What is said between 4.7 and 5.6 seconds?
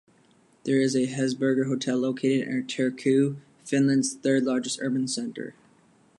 urban centre.